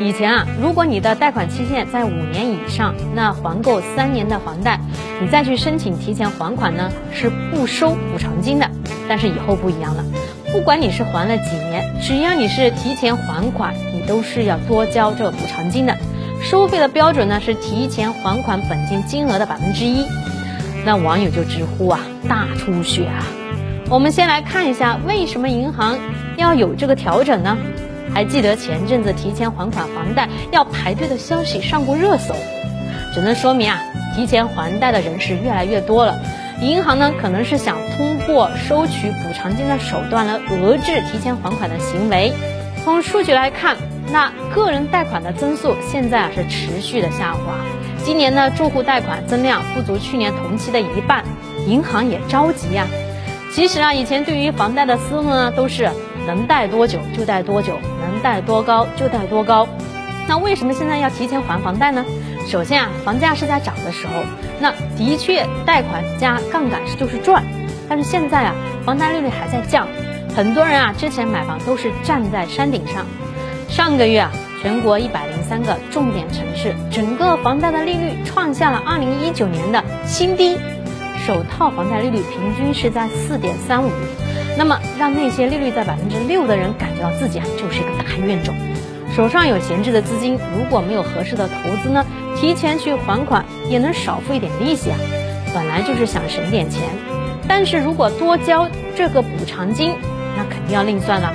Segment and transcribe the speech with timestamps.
[0.00, 4.80] 以前啊，如果你的贷款期限在五年以上，那还够三年的房贷，
[5.20, 8.66] 你再去申请提前还款呢，是不收补偿金的。
[9.06, 10.02] 但是以后不一样了，
[10.52, 15.94] 不管你是还了几年，只要你是提前还款，你都是要多交这个补偿金的。
[16.40, 20.06] 收费的标准呢是提前还款本金金额的百分之一。
[20.86, 23.22] 那网友就直呼啊，大出血啊！
[23.90, 25.98] 我们先来看一下，为什么银行
[26.38, 27.58] 要有这个调整呢？
[28.12, 32.34] 还记得前阵子提前还款房贷要排队的消息上过热搜，
[33.14, 33.80] 只能说明啊，
[34.14, 36.18] 提前还贷的人是越来越多了。
[36.60, 42.32] 银行呢，可能是想通过收取补偿金的手段来遏制提前还款的行为。
[42.84, 43.76] 从数据来看，
[44.12, 47.40] 那个人贷款的增速现在啊是持续的下滑。
[48.04, 51.24] 今年呢，住户贷款增量不足去年同期的一半，
[51.66, 52.86] 银行也着急呀。
[53.54, 55.90] 其实啊，以前对于房贷的思路呢，都是
[56.26, 57.78] 能贷多久就贷多久。
[58.02, 59.68] 能贷多高就贷多高，
[60.28, 62.04] 那为什么现在要提前还房贷呢？
[62.48, 64.12] 首先啊，房价是在涨的时候，
[64.60, 67.42] 那的确贷款加杠杆是就是赚。
[67.88, 68.54] 但是现在啊，
[68.84, 69.86] 房贷利率还在降，
[70.34, 73.06] 很多人啊之前买房都是站在山顶上。
[73.68, 80.58] 上个月啊，全国一百零三个重点城市整个房贷的利率创下了二零一九年的新低，
[81.26, 83.90] 首套房贷利率平均是在四点三五。
[84.58, 88.54] 那么，让那些利率在百分之六的人感觉到自己啊就是一个大冤种，
[89.14, 92.04] 手上有闲置的资金，如果没有合适的投资呢，
[92.36, 94.98] 提前去还款也能少付一点利息啊。
[95.54, 96.82] 本来就是想省点钱，
[97.48, 99.94] 但是如果多交这个补偿金，
[100.36, 101.32] 那肯定要另算了。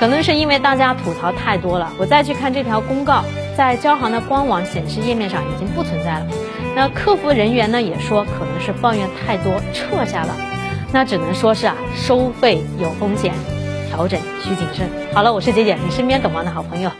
[0.00, 3.22] 可能是因为大家吐槽太多了，我再去看这条公告，
[3.56, 6.26] 在交行的官网显示页面上已经不存在了。
[6.74, 10.34] 那客服人员呢也说，可能是抱怨太多，撤下了。
[10.92, 13.32] 那只能说是啊，收费有风险，
[13.88, 14.88] 调整需谨慎。
[15.12, 16.90] 好了，我是姐姐，你身边懂行的好朋友。